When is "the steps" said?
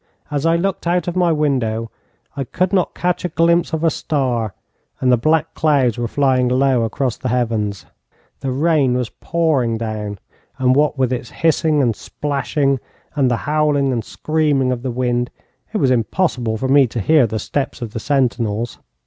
17.27-17.79